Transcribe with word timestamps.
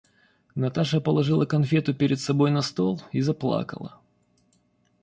Наташа 0.55 0.99
положила 0.99 1.45
конфету 1.45 1.93
перед 1.93 2.19
собой 2.19 2.49
на 2.49 2.63
стол 2.63 3.03
и 3.11 3.21
заплакала. 3.21 4.01